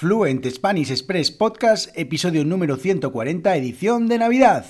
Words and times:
Fluent 0.00 0.46
Spanish 0.46 0.90
Express 0.90 1.30
Podcast, 1.30 1.90
episodio 1.94 2.42
número 2.42 2.78
140, 2.78 3.54
edición 3.54 4.08
de 4.08 4.16
Navidad. 4.16 4.64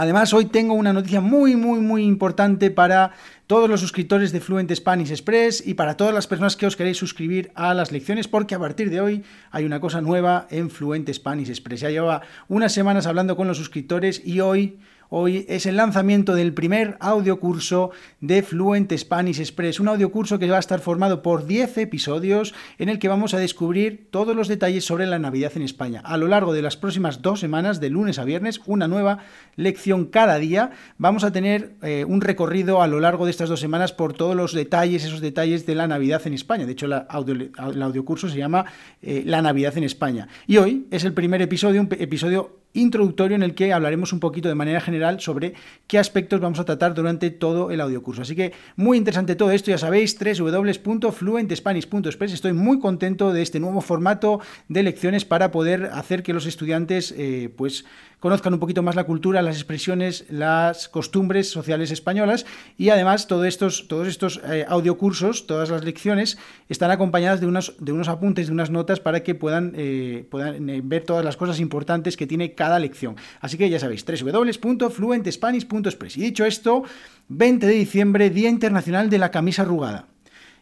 Además, 0.00 0.32
hoy 0.32 0.44
tengo 0.44 0.74
una 0.74 0.92
noticia 0.92 1.20
muy, 1.20 1.56
muy, 1.56 1.80
muy 1.80 2.04
importante 2.04 2.70
para 2.70 3.14
todos 3.48 3.68
los 3.68 3.80
suscriptores 3.80 4.30
de 4.30 4.40
Fluent 4.40 4.72
Spanish 4.72 5.10
Express 5.10 5.60
y 5.66 5.74
para 5.74 5.96
todas 5.96 6.14
las 6.14 6.28
personas 6.28 6.56
que 6.56 6.66
os 6.66 6.76
queréis 6.76 6.98
suscribir 6.98 7.50
a 7.56 7.74
las 7.74 7.90
lecciones, 7.90 8.28
porque 8.28 8.54
a 8.54 8.60
partir 8.60 8.90
de 8.90 9.00
hoy 9.00 9.24
hay 9.50 9.64
una 9.64 9.80
cosa 9.80 10.00
nueva 10.00 10.46
en 10.50 10.70
Fluent 10.70 11.12
Spanish 11.12 11.48
Express. 11.48 11.80
Ya 11.80 11.90
llevaba 11.90 12.22
unas 12.46 12.72
semanas 12.72 13.08
hablando 13.08 13.36
con 13.36 13.48
los 13.48 13.56
suscriptores 13.56 14.22
y 14.24 14.38
hoy 14.38 14.78
Hoy 15.10 15.46
es 15.48 15.64
el 15.64 15.76
lanzamiento 15.76 16.34
del 16.34 16.52
primer 16.52 16.98
audiocurso 17.00 17.92
de 18.20 18.42
Fluent 18.42 18.92
Spanish 18.92 19.40
Express, 19.40 19.80
un 19.80 19.88
audiocurso 19.88 20.38
que 20.38 20.50
va 20.50 20.58
a 20.58 20.60
estar 20.60 20.80
formado 20.80 21.22
por 21.22 21.46
10 21.46 21.78
episodios 21.78 22.54
en 22.78 22.90
el 22.90 22.98
que 22.98 23.08
vamos 23.08 23.32
a 23.32 23.38
descubrir 23.38 24.08
todos 24.10 24.36
los 24.36 24.48
detalles 24.48 24.84
sobre 24.84 25.06
la 25.06 25.18
Navidad 25.18 25.52
en 25.54 25.62
España. 25.62 26.02
A 26.04 26.18
lo 26.18 26.28
largo 26.28 26.52
de 26.52 26.60
las 26.60 26.76
próximas 26.76 27.22
dos 27.22 27.40
semanas, 27.40 27.80
de 27.80 27.88
lunes 27.88 28.18
a 28.18 28.24
viernes, 28.24 28.60
una 28.66 28.86
nueva 28.86 29.20
lección 29.56 30.04
cada 30.04 30.38
día. 30.38 30.72
Vamos 30.98 31.24
a 31.24 31.32
tener 31.32 31.72
eh, 31.80 32.04
un 32.06 32.20
recorrido 32.20 32.82
a 32.82 32.86
lo 32.86 33.00
largo 33.00 33.24
de 33.24 33.30
estas 33.30 33.48
dos 33.48 33.60
semanas 33.60 33.94
por 33.94 34.12
todos 34.12 34.36
los 34.36 34.52
detalles, 34.52 35.06
esos 35.06 35.22
detalles 35.22 35.64
de 35.64 35.74
la 35.74 35.88
Navidad 35.88 36.20
en 36.26 36.34
España. 36.34 36.66
De 36.66 36.72
hecho, 36.72 36.84
el 36.84 37.82
audiocurso 37.82 38.28
se 38.28 38.36
llama 38.36 38.66
eh, 39.00 39.22
La 39.24 39.40
Navidad 39.40 39.78
en 39.78 39.84
España. 39.84 40.28
Y 40.46 40.58
hoy 40.58 40.86
es 40.90 41.04
el 41.04 41.14
primer 41.14 41.40
episodio, 41.40 41.80
un 41.80 41.88
episodio 41.98 42.57
introductorio 42.74 43.34
en 43.34 43.42
el 43.42 43.54
que 43.54 43.72
hablaremos 43.72 44.12
un 44.12 44.20
poquito 44.20 44.48
de 44.48 44.54
manera 44.54 44.80
general 44.80 45.20
sobre 45.20 45.54
qué 45.86 45.98
aspectos 45.98 46.40
vamos 46.40 46.60
a 46.60 46.64
tratar 46.64 46.94
durante 46.94 47.30
todo 47.30 47.70
el 47.70 47.80
audiocurso. 47.80 48.22
Así 48.22 48.36
que 48.36 48.52
muy 48.76 48.98
interesante 48.98 49.36
todo 49.36 49.50
esto, 49.50 49.70
ya 49.70 49.78
sabéis, 49.78 50.18
www.fluentespanish.express. 50.18 52.32
Estoy 52.32 52.52
muy 52.52 52.78
contento 52.78 53.32
de 53.32 53.42
este 53.42 53.60
nuevo 53.60 53.80
formato 53.80 54.40
de 54.68 54.82
lecciones 54.82 55.24
para 55.24 55.50
poder 55.50 55.90
hacer 55.92 56.22
que 56.22 56.32
los 56.32 56.46
estudiantes 56.46 57.14
eh, 57.16 57.52
pues 57.56 57.84
conozcan 58.20 58.54
un 58.54 58.60
poquito 58.60 58.82
más 58.82 58.96
la 58.96 59.04
cultura, 59.04 59.42
las 59.42 59.56
expresiones, 59.56 60.24
las 60.30 60.88
costumbres 60.88 61.50
sociales 61.50 61.90
españolas 61.90 62.46
y 62.76 62.90
además 62.90 63.26
todos 63.26 63.46
estos, 63.46 63.88
todos 63.88 64.06
estos 64.08 64.40
eh, 64.48 64.64
audiocursos, 64.68 65.46
todas 65.46 65.70
las 65.70 65.84
lecciones 65.84 66.38
están 66.68 66.90
acompañadas 66.90 67.40
de 67.40 67.46
unos, 67.46 67.74
de 67.78 67.92
unos 67.92 68.08
apuntes, 68.08 68.48
de 68.48 68.52
unas 68.52 68.70
notas 68.70 69.00
para 69.00 69.22
que 69.22 69.34
puedan, 69.34 69.72
eh, 69.76 70.26
puedan 70.30 70.88
ver 70.88 71.04
todas 71.04 71.24
las 71.24 71.36
cosas 71.36 71.60
importantes 71.60 72.16
que 72.16 72.26
tiene 72.26 72.54
cada 72.54 72.78
lección. 72.78 73.16
Así 73.40 73.56
que 73.56 73.70
ya 73.70 73.78
sabéis, 73.78 74.04
www.fluentespanish.express. 74.04 76.16
Y 76.16 76.22
dicho 76.22 76.44
esto, 76.44 76.82
20 77.28 77.66
de 77.66 77.72
diciembre, 77.72 78.30
Día 78.30 78.48
Internacional 78.48 79.10
de 79.10 79.18
la 79.18 79.30
Camisa 79.30 79.62
Arrugada. 79.62 80.06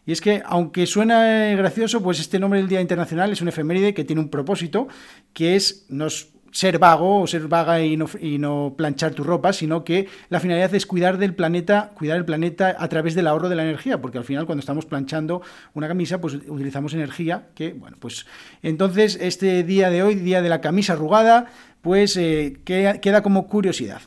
Y 0.05 0.11
es 0.13 0.21
que, 0.21 0.41
aunque 0.45 0.87
suena 0.87 1.53
gracioso, 1.55 2.01
pues 2.01 2.21
este 2.21 2.39
nombre 2.39 2.61
del 2.61 2.69
Día 2.69 2.79
Internacional 2.79 3.33
es 3.33 3.41
un 3.41 3.49
efeméride 3.49 3.93
que 3.93 4.05
tiene 4.05 4.21
un 4.21 4.29
propósito, 4.29 4.87
que 5.33 5.57
es 5.57 5.85
nos 5.89 6.29
ser 6.57 6.79
vago 6.79 7.21
o 7.21 7.27
ser 7.27 7.47
vaga 7.47 7.83
y 7.83 7.95
no, 7.97 8.09
y 8.19 8.39
no, 8.39 8.73
planchar 8.75 9.13
tu 9.13 9.23
ropa, 9.23 9.53
sino 9.53 9.83
que 9.83 10.07
la 10.29 10.39
finalidad 10.39 10.73
es 10.73 10.87
cuidar 10.87 11.19
del 11.19 11.35
planeta, 11.35 11.91
cuidar 11.93 12.17
el 12.17 12.25
planeta 12.25 12.75
a 12.79 12.87
través 12.89 13.13
del 13.13 13.27
ahorro 13.27 13.47
de 13.47 13.55
la 13.55 13.61
energía, 13.61 14.01
porque 14.01 14.17
al 14.17 14.23
final 14.23 14.47
cuando 14.47 14.61
estamos 14.61 14.87
planchando 14.87 15.43
una 15.75 15.87
camisa, 15.87 16.19
pues 16.19 16.33
utilizamos 16.33 16.95
energía 16.95 17.49
que, 17.53 17.73
bueno, 17.73 17.97
pues 17.99 18.25
entonces 18.63 19.19
este 19.21 19.63
día 19.63 19.91
de 19.91 20.01
hoy, 20.01 20.15
día 20.15 20.41
de 20.41 20.49
la 20.49 20.59
camisa 20.59 20.93
arrugada, 20.93 21.45
pues 21.83 22.17
eh, 22.17 22.57
queda 22.65 23.21
como 23.21 23.45
curiosidad. 23.45 24.01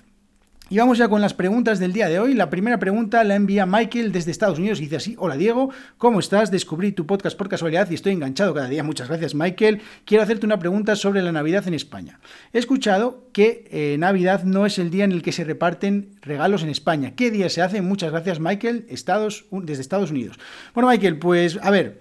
Y 0.72 0.78
vamos 0.78 0.98
ya 0.98 1.08
con 1.08 1.20
las 1.20 1.34
preguntas 1.34 1.80
del 1.80 1.92
día 1.92 2.08
de 2.08 2.20
hoy. 2.20 2.32
La 2.32 2.48
primera 2.48 2.78
pregunta 2.78 3.24
la 3.24 3.34
envía 3.34 3.66
Michael 3.66 4.12
desde 4.12 4.30
Estados 4.30 4.60
Unidos 4.60 4.78
y 4.78 4.82
dice 4.82 4.94
así, 4.94 5.16
hola 5.18 5.36
Diego, 5.36 5.70
¿cómo 5.98 6.20
estás? 6.20 6.52
Descubrí 6.52 6.92
tu 6.92 7.06
podcast 7.06 7.36
por 7.36 7.48
casualidad 7.48 7.90
y 7.90 7.94
estoy 7.94 8.12
enganchado 8.12 8.54
cada 8.54 8.68
día. 8.68 8.84
Muchas 8.84 9.08
gracias 9.08 9.34
Michael. 9.34 9.82
Quiero 10.04 10.22
hacerte 10.22 10.46
una 10.46 10.60
pregunta 10.60 10.94
sobre 10.94 11.22
la 11.22 11.32
Navidad 11.32 11.66
en 11.66 11.74
España. 11.74 12.20
He 12.52 12.60
escuchado 12.60 13.26
que 13.32 13.66
eh, 13.72 13.96
Navidad 13.98 14.44
no 14.44 14.64
es 14.64 14.78
el 14.78 14.90
día 14.90 15.02
en 15.02 15.10
el 15.10 15.22
que 15.22 15.32
se 15.32 15.42
reparten 15.42 16.10
regalos 16.22 16.62
en 16.62 16.68
España. 16.68 17.14
¿Qué 17.16 17.32
día 17.32 17.48
se 17.48 17.62
hace? 17.62 17.82
Muchas 17.82 18.12
gracias 18.12 18.38
Michael, 18.38 18.86
desde 18.86 19.80
Estados 19.82 20.10
Unidos. 20.12 20.38
Bueno 20.72 20.88
Michael, 20.88 21.18
pues 21.18 21.58
a 21.60 21.70
ver. 21.72 22.00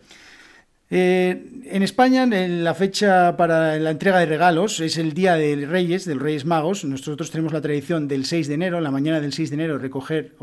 Eh, 0.92 1.62
en 1.66 1.84
España, 1.84 2.26
la 2.26 2.74
fecha 2.74 3.38
para 3.38 3.78
la 3.78 3.92
entrega 3.92 4.20
de 4.20 4.26
regalos 4.26 4.80
es 4.80 4.98
el 4.98 5.14
Día 5.14 5.36
de 5.36 5.68
Reyes, 5.68 6.06
del 6.06 6.20
Reyes 6.20 6.46
Magos. 6.46 6.84
Nosotros 6.84 7.30
tenemos 7.30 7.54
la 7.54 7.62
tradición 7.62 8.08
del 8.08 8.26
6 8.26 8.48
de 8.48 8.54
enero, 8.56 8.82
la 8.82 8.90
mañana 8.90 9.22
del 9.22 9.31
6 9.31 9.52
de 9.52 9.54
enero, 9.54 9.78
recoger 9.78 10.36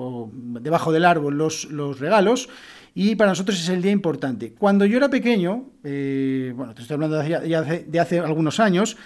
debajo 0.60 0.92
del 0.92 1.04
árbol 1.04 1.36
los, 1.36 1.64
los, 1.64 1.98
regalos. 1.98 2.48
Y 2.94 3.16
para 3.16 3.30
nosotros 3.30 3.60
es 3.60 3.68
el 3.68 3.82
día 3.82 3.90
importante. 3.90 4.54
Cuando 4.54 4.86
yo 4.86 4.98
era 4.98 5.10
pequeño, 5.10 5.70
eh, 5.82 6.52
bueno, 6.54 6.74
te 6.74 6.82
estoy 6.82 6.94
hablando 6.94 7.18
de 7.18 7.98
hace, 7.98 8.20
algunos 8.20 8.60
años, 8.60 8.96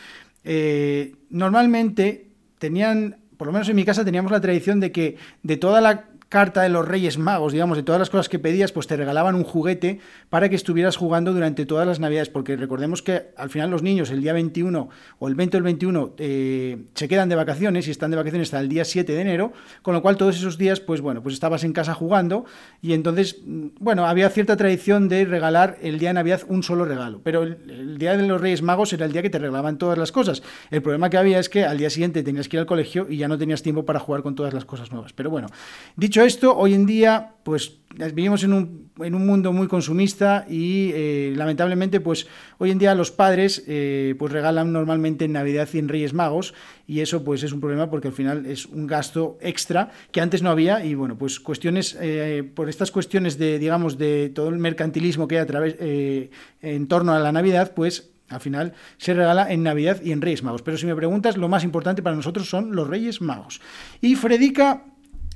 eh, 0.44 1.17
normalmente 1.31 2.32
tenían, 2.59 3.17
por 3.38 3.47
lo 3.47 3.53
menos 3.53 3.69
en 3.70 3.76
mi 3.76 3.85
casa, 3.85 4.05
teníamos 4.05 4.31
la 4.31 4.41
tradición 4.43 4.79
de 4.79 4.93
que 4.93 5.17
de 5.43 5.56
toda 5.56 5.81
la 5.81 6.10
carta 6.31 6.62
de 6.62 6.69
los 6.69 6.87
Reyes 6.87 7.19
Magos, 7.19 7.53
digamos, 7.53 7.77
de 7.77 7.82
todas 7.82 7.99
las 7.99 8.09
cosas 8.09 8.29
que 8.29 8.38
pedías, 8.38 8.71
pues 8.71 8.87
te 8.87 8.97
regalaban 8.97 9.35
un 9.35 9.43
juguete 9.43 9.99
para 10.29 10.49
que 10.49 10.55
estuvieras 10.55 10.97
jugando 10.97 11.32
durante 11.32 11.67
todas 11.67 11.88
las 11.88 11.99
Navidades, 11.99 12.29
porque 12.29 12.56
recordemos 12.56 13.03
que 13.03 13.32
al 13.37 13.50
final 13.50 13.69
los 13.69 13.82
niños 13.82 14.11
el 14.11 14.23
día 14.23 14.32
21 14.32 14.88
o 15.19 15.29
el 15.29 15.35
20 15.35 15.56
o 15.56 15.59
el 15.59 15.65
21 15.65 16.15
eh, 16.19 16.85
se 16.94 17.09
quedan 17.09 17.29
de 17.29 17.35
vacaciones 17.35 17.88
y 17.88 17.91
están 17.91 18.12
de 18.12 18.17
vacaciones 18.17 18.47
hasta 18.47 18.61
el 18.61 18.69
día 18.69 18.85
7 18.85 19.12
de 19.12 19.21
enero, 19.21 19.53
con 19.82 19.93
lo 19.93 20.03
cual 20.03 20.17
todos 20.17 20.37
esos 20.37 20.56
días, 20.56 20.79
pues 20.79 21.00
bueno, 21.00 21.21
pues 21.21 21.35
estabas 21.35 21.65
en 21.65 21.73
casa 21.73 21.94
jugando 21.94 22.44
y 22.81 22.93
entonces, 22.93 23.38
mm, 23.44 23.67
bueno, 23.81 24.06
había 24.06 24.31
cierta 24.31 24.56
tradición 24.56 25.09
de 25.09 25.25
regalar 25.25 25.79
el 25.83 25.99
día 25.99 26.11
de 26.11 26.15
Navidad 26.15 26.43
un 26.47 26.62
solo 26.62 26.85
regalo, 26.85 27.21
pero 27.25 27.43
el, 27.43 27.59
el 27.69 27.99
día 27.99 28.17
de 28.17 28.25
los 28.29 28.41
Reyes 28.41 28.62
Magos 28.62 28.93
era 28.93 29.05
el 29.05 29.11
día 29.11 29.23
que 29.23 29.31
te 29.31 29.41
regalaban 29.41 29.79
todas 29.79 29.99
las 29.99 30.12
cosas. 30.12 30.44
El 30.71 30.81
problema 30.81 31.11
que 31.11 31.17
había 31.17 31.41
es 31.41 31.49
que 31.49 31.65
al 31.65 31.76
día 31.76 31.91
siguiente 31.91 32.23
tenías 32.23 32.49
que 32.49 32.56
ir 32.56 32.61
al 32.61 32.67
colegio 32.67 33.09
y 33.11 33.17
ya 33.17 33.26
no 33.26 33.37
tenías 33.37 33.65
tiempo 33.65 33.85
para 33.85 33.99
jugar 33.99 34.23
con 34.23 34.37
todas 34.37 34.55
las 34.55 34.65
cosas 34.65 34.93
nuevas. 34.93 35.12
Pero 35.12 35.29
bueno, 35.29 35.49
dicho 35.97 36.19
esto, 36.25 36.56
hoy 36.56 36.75
en 36.75 36.87
día, 36.87 37.34
pues 37.43 37.81
vivimos 38.14 38.44
en 38.44 38.52
un, 38.52 38.90
en 39.00 39.14
un 39.14 39.26
mundo 39.26 39.52
muy 39.52 39.67
consumista 39.67 40.46
y 40.49 40.90
eh, 40.94 41.32
lamentablemente, 41.37 42.00
pues 42.00 42.26
hoy 42.58 42.70
en 42.70 42.78
día 42.78 42.94
los 42.94 43.11
padres 43.11 43.64
eh, 43.67 44.14
pues 44.19 44.32
regalan 44.32 44.72
normalmente 44.72 45.25
en 45.25 45.32
Navidad 45.32 45.69
y 45.72 45.78
en 45.78 45.88
Reyes 45.88 46.14
Magos 46.14 46.55
y 46.87 47.00
eso 47.00 47.25
pues 47.25 47.43
es 47.43 47.52
un 47.52 47.61
problema 47.61 47.90
porque 47.90 48.08
al 48.08 48.14
final 48.14 48.46
es 48.46 48.67
un 48.67 48.87
gasto 48.87 49.38
extra 49.40 49.90
que 50.12 50.20
antes 50.20 50.43
no 50.43 50.50
había 50.50 50.84
y 50.84 50.94
bueno, 50.94 51.19
pues 51.19 51.40
cuestiones, 51.40 51.96
eh, 52.00 52.49
por 52.55 52.69
estas 52.69 52.90
cuestiones 52.90 53.38
de, 53.38 53.58
digamos, 53.58 53.99
de 53.99 54.31
todo 54.34 54.49
el 54.49 54.58
mercantilismo 54.58 55.26
que 55.26 55.37
hay 55.37 55.43
a 55.43 55.46
través, 55.46 55.76
en 55.81 56.87
torno 56.88 57.12
a 57.12 57.19
la 57.19 57.32
Navidad, 57.32 57.73
pues 57.75 58.11
al 58.28 58.40
final 58.40 58.75
se 58.96 59.12
regala 59.12 59.50
en 59.52 59.64
Navidad 59.64 60.00
y 60.02 60.12
en 60.12 60.20
Reyes 60.20 60.43
Magos. 60.43 60.62
Pero 60.62 60.76
si 60.76 60.87
me 60.87 60.94
preguntas, 60.94 61.37
lo 61.37 61.49
más 61.49 61.64
importante 61.64 62.02
para 62.02 62.14
nosotros 62.14 62.49
son 62.49 62.75
los 62.76 62.87
Reyes 62.87 63.20
Magos. 63.20 63.61
Y 64.00 64.14
Fredica 64.14 64.84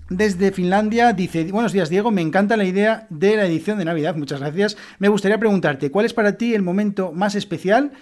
desde 0.09 0.53
Finlandia 0.53 1.13
dice, 1.13 1.45
buenos 1.51 1.73
días 1.73 1.89
Diego, 1.89 2.11
me 2.11 2.21
encanta 2.21 2.57
la 2.57 2.65
idea 2.65 3.07
de 3.09 3.37
la 3.37 3.47
edición 3.47 3.79
de 3.79 3.87
Navidad, 3.87 4.17
muchas 4.17 4.41
gracias. 4.41 4.77
Me 4.99 5.09
gustaría 5.09 5.39
preguntarte, 5.39 5.91
¿cuál 5.91 6.07
es 6.07 6.13
para 6.13 6.37
ti 6.37 6.55
el 6.55 6.63
momento 6.63 7.13
más 7.13 7.35
especial? 7.35 7.93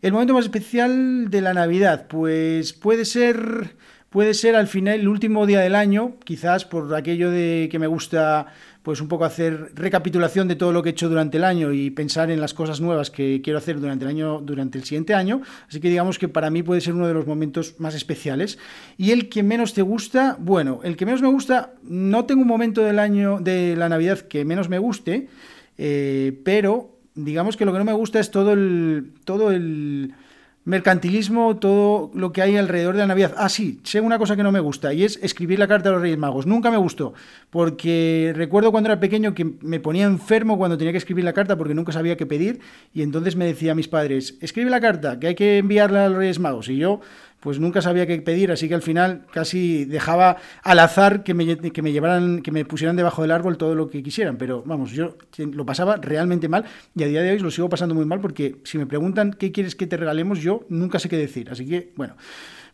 El 0.00 0.12
momento 0.12 0.32
más 0.32 0.46
especial 0.46 1.28
de 1.28 1.40
la 1.42 1.52
Navidad, 1.52 2.06
pues 2.08 2.72
puede 2.72 3.04
ser, 3.04 3.76
puede 4.08 4.32
ser 4.32 4.56
al 4.56 4.68
final 4.68 5.00
el 5.00 5.08
último 5.08 5.44
día 5.46 5.60
del 5.60 5.74
año, 5.74 6.16
quizás 6.24 6.64
por 6.64 6.94
aquello 6.94 7.30
de 7.30 7.68
que 7.70 7.78
me 7.78 7.86
gusta 7.86 8.46
pues 8.82 9.00
un 9.00 9.08
poco 9.08 9.24
hacer 9.24 9.72
recapitulación 9.74 10.48
de 10.48 10.56
todo 10.56 10.72
lo 10.72 10.82
que 10.82 10.88
he 10.88 10.92
hecho 10.92 11.08
durante 11.08 11.36
el 11.36 11.44
año 11.44 11.72
y 11.72 11.90
pensar 11.90 12.30
en 12.30 12.40
las 12.40 12.54
cosas 12.54 12.80
nuevas 12.80 13.10
que 13.10 13.42
quiero 13.42 13.58
hacer 13.58 13.78
durante 13.78 14.04
el 14.04 14.10
año, 14.10 14.40
durante 14.40 14.78
el 14.78 14.84
siguiente 14.84 15.14
año. 15.14 15.42
Así 15.68 15.80
que 15.80 15.88
digamos 15.88 16.18
que 16.18 16.28
para 16.28 16.50
mí 16.50 16.62
puede 16.62 16.80
ser 16.80 16.94
uno 16.94 17.06
de 17.06 17.14
los 17.14 17.26
momentos 17.26 17.74
más 17.78 17.94
especiales. 17.94 18.58
Y 18.96 19.10
el 19.10 19.28
que 19.28 19.42
menos 19.42 19.74
te 19.74 19.82
gusta, 19.82 20.36
bueno, 20.40 20.80
el 20.82 20.96
que 20.96 21.04
menos 21.04 21.20
me 21.20 21.28
gusta, 21.28 21.74
no 21.82 22.24
tengo 22.24 22.42
un 22.42 22.48
momento 22.48 22.82
del 22.82 22.98
año 22.98 23.38
de 23.40 23.76
la 23.76 23.88
Navidad 23.88 24.20
que 24.20 24.44
menos 24.44 24.68
me 24.68 24.78
guste, 24.78 25.28
eh, 25.76 26.40
pero 26.44 26.96
digamos 27.14 27.56
que 27.56 27.64
lo 27.64 27.72
que 27.72 27.78
no 27.78 27.84
me 27.84 27.92
gusta 27.92 28.18
es 28.18 28.30
todo 28.30 28.52
el 28.52 29.12
todo 29.24 29.50
el 29.50 30.14
mercantilismo, 30.64 31.56
todo 31.56 32.10
lo 32.14 32.32
que 32.32 32.42
hay 32.42 32.56
alrededor 32.56 32.94
de 32.94 33.00
la 33.00 33.06
Navidad. 33.06 33.34
Ah, 33.38 33.48
sí, 33.48 33.80
sé 33.82 34.00
una 34.00 34.18
cosa 34.18 34.36
que 34.36 34.42
no 34.42 34.52
me 34.52 34.60
gusta 34.60 34.92
y 34.92 35.04
es 35.04 35.18
escribir 35.22 35.58
la 35.58 35.66
carta 35.66 35.88
a 35.88 35.92
los 35.92 36.02
Reyes 36.02 36.18
Magos. 36.18 36.46
Nunca 36.46 36.70
me 36.70 36.76
gustó, 36.76 37.14
porque 37.48 38.32
recuerdo 38.36 38.70
cuando 38.70 38.90
era 38.90 39.00
pequeño 39.00 39.34
que 39.34 39.44
me 39.62 39.80
ponía 39.80 40.04
enfermo 40.04 40.58
cuando 40.58 40.76
tenía 40.76 40.92
que 40.92 40.98
escribir 40.98 41.24
la 41.24 41.32
carta 41.32 41.56
porque 41.56 41.74
nunca 41.74 41.92
sabía 41.92 42.16
qué 42.16 42.26
pedir 42.26 42.60
y 42.92 43.02
entonces 43.02 43.36
me 43.36 43.46
decía 43.46 43.72
a 43.72 43.74
mis 43.74 43.88
padres, 43.88 44.36
escribe 44.40 44.70
la 44.70 44.80
carta, 44.80 45.18
que 45.18 45.28
hay 45.28 45.34
que 45.34 45.58
enviarla 45.58 46.04
a 46.04 46.08
los 46.08 46.18
Reyes 46.18 46.38
Magos. 46.38 46.68
Y 46.68 46.76
yo 46.76 47.00
pues 47.40 47.58
nunca 47.58 47.80
sabía 47.80 48.06
qué 48.06 48.20
pedir, 48.20 48.52
así 48.52 48.68
que 48.68 48.74
al 48.74 48.82
final 48.82 49.26
casi 49.32 49.86
dejaba 49.86 50.36
al 50.62 50.78
azar 50.78 51.24
que 51.24 51.34
me, 51.34 51.56
que 51.56 51.82
me 51.82 51.92
llevaran, 51.92 52.42
que 52.42 52.52
me 52.52 52.64
pusieran 52.64 52.96
debajo 52.96 53.22
del 53.22 53.30
árbol 53.30 53.56
todo 53.56 53.74
lo 53.74 53.88
que 53.88 54.02
quisieran, 54.02 54.36
pero 54.36 54.62
vamos, 54.64 54.92
yo 54.92 55.16
lo 55.38 55.66
pasaba 55.66 55.96
realmente 55.96 56.48
mal 56.48 56.64
y 56.94 57.02
a 57.02 57.06
día 57.06 57.22
de 57.22 57.32
hoy 57.32 57.38
lo 57.38 57.50
sigo 57.50 57.68
pasando 57.68 57.94
muy 57.94 58.04
mal 58.04 58.20
porque 58.20 58.56
si 58.64 58.78
me 58.78 58.86
preguntan 58.86 59.32
qué 59.32 59.52
quieres 59.52 59.74
que 59.74 59.86
te 59.86 59.96
regalemos, 59.96 60.40
yo 60.40 60.66
nunca 60.68 60.98
sé 60.98 61.08
qué 61.08 61.16
decir, 61.16 61.50
así 61.50 61.66
que 61.66 61.92
bueno. 61.96 62.14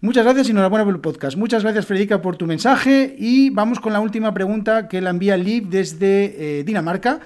Muchas 0.03 0.25
gracias 0.25 0.49
y 0.49 0.51
enhorabuena 0.51 0.85
por 0.85 0.95
el 0.95 1.01
podcast. 1.01 1.39
Muchas 1.39 1.63
gracias, 1.63 1.87
Frederica, 1.87 2.21
por 2.21 2.37
tu 2.37 2.45
mensaje. 2.45 3.17
Y 3.19 3.49
vamos 3.49 3.81
con 3.81 3.95
la 3.95 4.01
última 4.01 4.35
pregunta 4.35 4.89
que 4.89 5.01
la 5.01 5.09
envía 5.09 5.39
Liv 5.39 5.69
desde 5.69 6.59
eh, 6.59 6.65
Dinamarca. 6.65 7.21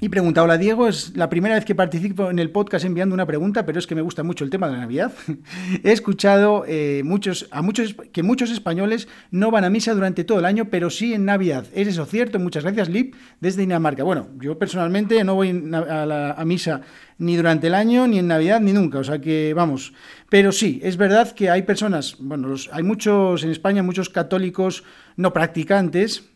Y 0.00 0.08
pregunta, 0.08 0.42
hola 0.42 0.58
Diego, 0.58 0.88
es 0.88 1.16
la 1.16 1.30
primera 1.30 1.54
vez 1.54 1.64
que 1.64 1.74
participo 1.74 2.28
en 2.28 2.40
el 2.40 2.50
podcast 2.50 2.84
enviando 2.84 3.14
una 3.14 3.26
pregunta, 3.26 3.64
pero 3.64 3.78
es 3.78 3.86
que 3.86 3.94
me 3.94 4.02
gusta 4.02 4.24
mucho 4.24 4.44
el 4.44 4.50
tema 4.50 4.66
de 4.66 4.74
la 4.74 4.80
Navidad. 4.80 5.12
He 5.84 5.92
escuchado 5.92 6.64
eh, 6.66 7.02
muchos, 7.04 7.46
a 7.52 7.62
muchos, 7.62 7.94
que 8.12 8.24
muchos 8.24 8.50
españoles 8.50 9.06
no 9.30 9.52
van 9.52 9.64
a 9.64 9.70
misa 9.70 9.94
durante 9.94 10.24
todo 10.24 10.40
el 10.40 10.46
año, 10.46 10.68
pero 10.68 10.90
sí 10.90 11.14
en 11.14 11.24
Navidad. 11.24 11.64
¿Es 11.72 11.86
eso 11.86 12.06
cierto? 12.06 12.40
Muchas 12.40 12.64
gracias, 12.64 12.88
Lip, 12.88 13.14
desde 13.40 13.60
Dinamarca. 13.60 14.02
Bueno, 14.02 14.28
yo 14.40 14.58
personalmente 14.58 15.22
no 15.22 15.36
voy 15.36 15.50
a, 15.50 16.04
la, 16.04 16.42
misa 16.44 16.80
ni 17.18 17.36
durante 17.36 17.68
el 17.68 17.74
año, 17.74 18.08
ni 18.08 18.18
en 18.18 18.26
Navidad, 18.26 18.60
ni 18.60 18.72
nunca. 18.72 18.98
O 18.98 19.04
sea 19.04 19.20
que, 19.20 19.54
vamos. 19.54 19.94
Pero 20.28 20.50
sí, 20.50 20.80
es 20.82 20.96
verdad 20.96 21.30
que 21.30 21.50
hay 21.50 21.62
personas, 21.62 22.16
bueno, 22.18 22.52
hay 22.72 22.82
muchos 22.82 23.44
en 23.44 23.50
España, 23.50 23.84
muchos 23.84 24.10
católicos 24.10 24.82
no 25.16 25.32
practicantes, 25.32 26.33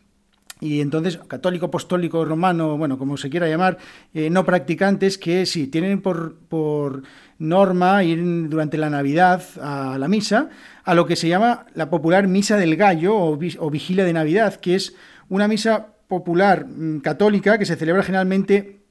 y 0.61 0.81
entonces 0.81 1.17
católico, 1.27 1.67
apostólico, 1.67 2.25
romano, 2.25 2.77
bueno, 2.77 2.97
como 2.97 3.15
se 3.17 3.29
quiera 3.29 3.47
llamar, 3.47 3.77
eh, 4.13 4.29
no 4.29 4.45
practicantes 4.45 5.17
que 5.17 5.45
sí, 5.45 5.67
tienen 5.67 6.01
por, 6.01 6.35
por 6.35 7.03
norma 7.37 8.03
ir 8.03 8.49
durante 8.49 8.77
la 8.77 8.89
Navidad 8.89 9.41
a 9.61 9.97
la 9.97 10.07
misa, 10.07 10.49
a 10.83 10.93
lo 10.93 11.05
que 11.05 11.15
se 11.15 11.29
llama 11.29 11.65
la 11.73 11.89
popular 11.89 12.27
Misa 12.27 12.57
del 12.57 12.75
Gallo 12.75 13.15
o, 13.17 13.37
Vigilia 13.37 14.03
de 14.03 14.13
Navidad, 14.13 14.55
que 14.55 14.75
es 14.75 14.95
una 15.29 15.47
misa 15.47 15.93
popular 16.07 16.65
mm, 16.67 16.99
católica 16.99 17.57
que 17.57 17.65
se 17.65 17.77
celebra 17.77 18.03
generalmente 18.03 18.81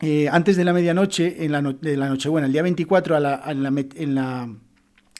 eh, 0.00 0.28
antes 0.30 0.56
de 0.56 0.64
la 0.64 0.72
medianoche, 0.72 1.44
en 1.44 1.52
la, 1.52 1.60
de 1.60 1.96
la 1.98 2.08
Nochebuena, 2.08 2.46
el 2.46 2.52
día 2.52 2.62
24 2.62 3.16
a 3.16 3.20
la, 3.20 3.42
en 3.46 4.14
la 4.14 4.48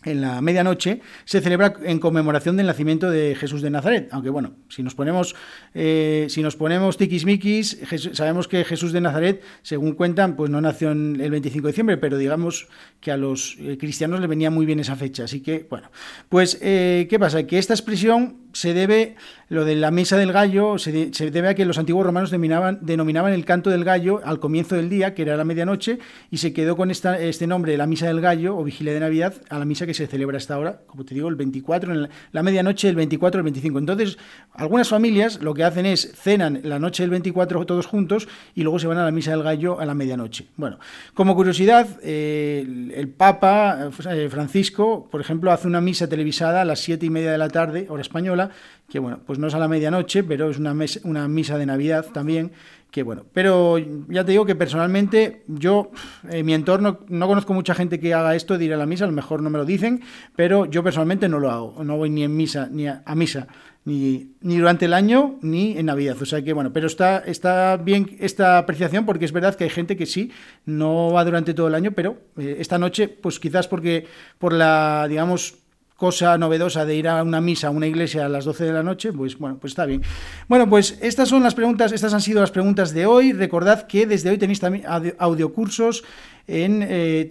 en 0.05 0.20
la 0.20 0.41
medianoche 0.41 1.00
se 1.25 1.41
celebra 1.41 1.75
en 1.82 1.99
conmemoración 1.99 2.56
del 2.56 2.67
nacimiento 2.67 3.11
de 3.11 3.35
Jesús 3.35 3.62
de 3.62 3.70
Nazaret. 3.70 4.08
Aunque 4.12 4.31
bueno, 4.31 4.55
si 4.69 4.82
nos 4.82 4.94
ponemos, 4.94 5.35
eh, 5.75 6.26
si 6.29 6.43
nos 6.43 6.56
ponemos 6.56 6.97
tiquismiquis, 6.97 7.79
sabemos 8.12 8.49
que 8.49 8.64
Jesús 8.64 8.93
de 8.93 9.00
Nazaret, 9.00 9.43
según 9.62 9.93
cuentan, 9.93 10.37
pues 10.37 10.50
no 10.50 10.61
nació 10.61 10.91
en 10.93 11.20
el 11.20 11.31
25 11.31 11.67
de 11.67 11.73
diciembre, 11.73 11.97
pero 11.99 12.17
digamos 12.17 12.69
que 13.00 13.11
a 13.11 13.17
los 13.17 13.56
eh, 13.61 13.76
cristianos 13.79 14.20
le 14.20 14.26
venía 14.26 14.50
muy 14.50 14.67
bien 14.67 14.81
esa 14.81 14.97
fecha. 14.97 15.25
Así 15.25 15.41
que, 15.41 15.67
bueno, 15.69 15.91
pues, 16.29 16.58
eh, 16.62 17.06
¿qué 17.11 17.19
pasa? 17.19 17.47
Que 17.47 17.58
esta 17.58 17.75
expresión 17.75 18.38
se 18.52 18.75
debe, 18.75 19.17
lo 19.49 19.64
de 19.64 19.76
la 19.76 19.91
misa 19.91 20.17
del 20.17 20.32
gallo, 20.32 20.79
se, 20.79 21.11
debe 21.31 21.49
a 21.49 21.55
que 21.55 21.64
los 21.64 21.79
antiguos 21.79 22.05
romanos 22.05 22.31
denominaban, 22.31 22.79
denominaban, 22.82 23.32
el 23.32 23.44
canto 23.44 23.70
del 23.70 23.85
gallo 23.85 24.20
al 24.25 24.41
comienzo 24.41 24.75
del 24.76 24.88
día, 24.88 25.14
que 25.14 25.23
era 25.23 25.37
la 25.37 25.44
medianoche, 25.44 25.99
y 26.31 26.38
se 26.38 26.52
quedó 26.52 26.76
con 26.76 26.91
esta, 26.91 27.19
este 27.20 27.47
nombre, 27.47 27.76
la 27.76 27.87
misa 27.87 28.06
del 28.06 28.20
gallo 28.20 28.56
o 28.56 28.64
vigilia 28.64 28.93
de 28.93 29.00
Navidad, 29.00 29.35
a 29.49 29.58
la 29.58 29.64
misa 29.64 29.87
que 29.87 29.89
se 29.94 30.06
celebra 30.06 30.38
esta 30.38 30.58
hora, 30.58 30.82
como 30.87 31.04
te 31.04 31.14
digo, 31.14 31.28
el 31.28 31.37
24, 31.37 31.94
en 31.94 32.08
la, 32.32 32.42
medianoche 32.42 32.88
del 32.88 32.96
24 32.96 33.38
al 33.38 33.44
25. 33.44 33.78
Entonces, 33.78 34.19
algunas 34.52 34.88
familias 34.88 35.40
lo 35.42 35.54
que 35.54 35.64
hacen 35.64 35.87
es 35.87 36.12
cenan 36.14 36.60
la 36.64 36.78
noche 36.78 37.02
del 37.02 37.10
24 37.10 37.60
todos 37.66 37.87
juntos 37.87 38.28
y 38.54 38.62
luego 38.62 38.78
se 38.78 38.87
van 38.87 38.98
a 38.98 39.04
la 39.04 39.10
misa 39.10 39.31
del 39.31 39.42
gallo 39.42 39.81
a 39.81 39.84
la 39.84 39.94
medianoche. 39.94 40.46
Bueno, 40.56 40.78
como 41.14 41.34
curiosidad, 41.34 41.88
eh, 42.02 42.92
el, 42.94 43.08
Papa 43.08 43.90
eh, 44.10 44.28
Francisco, 44.28 45.08
por 45.10 45.20
ejemplo, 45.20 45.52
hace 45.52 45.66
una 45.66 45.81
misa 45.81 46.08
televisada 46.08 46.62
a 46.62 46.64
las 46.64 46.81
7 46.81 47.06
y 47.06 47.10
media 47.10 47.32
de 47.32 47.38
la 47.38 47.48
tarde, 47.48 47.87
hora 47.88 48.02
española, 48.02 48.50
que 48.88 48.98
bueno, 48.98 49.20
pues 49.25 49.38
no 49.38 49.46
es 49.46 49.54
a 49.54 49.58
la 49.58 49.69
medianoche, 49.69 50.25
pero 50.25 50.50
es 50.50 50.59
una, 50.59 50.75
una 51.04 51.28
misa 51.28 51.59
de 51.59 51.66
Navidad 51.66 52.06
también, 52.12 52.52
que 52.90 53.02
bueno, 53.02 53.25
pero 53.32 53.78
ya 54.09 54.25
te 54.25 54.32
digo 54.32 54.44
que 54.44 54.56
personalmente 54.56 55.44
yo, 55.47 55.92
en 56.28 56.44
mi 56.44 56.54
entorno, 56.54 57.00
no 57.09 57.28
conozco 57.28 57.54
mucha 57.54 57.75
gente 57.75 58.00
que 58.00 58.14
haga 58.14 58.35
esto 58.35 58.59
de 58.59 58.64
ir 58.64 58.75
a 58.75 58.76
la 58.76 58.87
misa, 58.87 59.04
a 59.04 59.09
lo 59.09 59.12
mejor 59.12 59.42
no 59.42 59.50
me 59.50 59.59
lo 59.59 59.64
dicen, 59.64 60.02
pero 60.35 60.66
yo 60.66 60.82
personalmente 60.82 61.28
no 61.28 61.38
lo 61.38 61.50
hago, 61.50 61.85
no 61.85 61.97
voy 61.97 62.11
ni 62.11 62.25
en 62.25 62.37
misa, 62.37 62.68
ni 62.70 62.88
a, 62.88 63.02
misa, 63.14 63.47
ni, 63.85 64.32
ni, 64.40 64.56
durante 64.59 64.87
el 64.87 64.94
año, 64.94 65.38
ni 65.40 65.78
en 65.78 65.87
Navidad, 65.87 66.16
o 66.20 66.26
sea 66.26 66.42
que 66.42 66.52
bueno, 66.52 66.73
pero 66.73 66.88
está, 66.88 67.18
está 67.18 67.76
bien 67.76 68.16
esta 68.18 68.59
apreciación 68.59 69.06
porque 69.06 69.25
es 69.25 69.32
verdad 69.32 69.54
que 69.54 69.64
hay 69.64 69.70
gente 69.70 69.97
que 69.97 70.06
sí, 70.06 70.32
no 70.64 71.12
va 71.12 71.25
durante 71.25 71.54
todo 71.54 71.68
el 71.68 71.75
año, 71.75 71.92
pero 71.92 72.18
eh, 72.38 72.56
esta 72.59 72.78
noche, 72.78 73.09
pues 73.09 73.38
quizás 73.38 73.68
porque 73.68 74.06
por 74.38 74.52
la, 74.52 75.06
digamos, 75.09 75.61
cosa 76.00 76.38
novedosa 76.38 76.87
de 76.87 76.97
ir 76.97 77.09
a 77.09 77.23
una 77.23 77.42
misa, 77.42 77.66
a 77.66 77.71
una 77.71 77.87
iglesia 77.87 78.25
a 78.25 78.28
las 78.30 78.47
12 78.47 78.64
de 78.64 78.73
la 78.73 78.83
noche, 78.83 79.12
pues 79.12 79.37
bueno, 79.37 79.59
pues 79.61 79.73
está 79.73 79.85
bien. 79.85 80.00
Bueno, 80.49 80.66
pues 80.66 80.99
estas 81.02 81.28
son 81.28 81.42
las 81.42 81.54
preguntas, 81.54 81.92
estas 81.92 82.14
han 82.14 82.23
sido 82.23 82.40
las 82.40 82.50
preguntas 82.50 82.95
de 82.95 83.04
hoy. 83.04 83.35
Recordad 83.35 83.87
que 83.87 84.07
desde 84.07 84.30
hoy 84.30 84.38
tenéis 84.38 84.61
también 84.61 84.87
audiocursos 85.19 86.02
en 86.50 86.83
eh, 86.83 87.28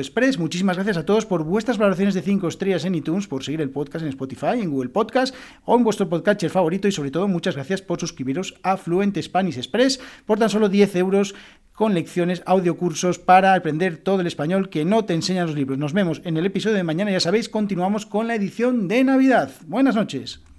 Express. 0.00 0.38
Muchísimas 0.38 0.76
gracias 0.76 0.96
a 0.96 1.04
todos 1.04 1.26
por 1.26 1.44
vuestras 1.44 1.78
valoraciones 1.78 2.14
de 2.14 2.22
5 2.22 2.48
estrellas 2.48 2.84
en 2.84 2.94
iTunes, 2.94 3.26
por 3.26 3.44
seguir 3.44 3.60
el 3.60 3.70
podcast 3.70 4.02
en 4.02 4.08
Spotify, 4.08 4.60
en 4.60 4.70
Google 4.70 4.88
Podcast 4.88 5.34
o 5.64 5.76
en 5.76 5.84
vuestro 5.84 6.08
podcatcher 6.08 6.50
favorito 6.50 6.88
y 6.88 6.92
sobre 6.92 7.10
todo 7.10 7.28
muchas 7.28 7.54
gracias 7.54 7.82
por 7.82 8.00
suscribiros 8.00 8.54
a 8.62 8.76
Fluent 8.76 9.20
Spanish 9.20 9.58
Express 9.58 10.00
por 10.24 10.38
tan 10.38 10.48
solo 10.48 10.68
10 10.68 10.96
euros 10.96 11.34
con 11.72 11.94
lecciones, 11.94 12.42
audiocursos 12.46 13.18
para 13.18 13.54
aprender 13.54 13.96
todo 13.98 14.20
el 14.20 14.26
español 14.26 14.68
que 14.68 14.84
no 14.84 15.04
te 15.04 15.14
enseñan 15.14 15.46
los 15.46 15.56
libros. 15.56 15.78
Nos 15.78 15.92
vemos 15.92 16.20
en 16.24 16.36
el 16.36 16.46
episodio 16.46 16.76
de 16.76 16.84
mañana, 16.84 17.10
ya 17.10 17.20
sabéis, 17.20 17.48
continuamos 17.48 18.06
con 18.06 18.26
la 18.26 18.34
edición 18.34 18.88
de 18.88 19.04
Navidad. 19.04 19.50
Buenas 19.66 19.94
noches. 19.94 20.49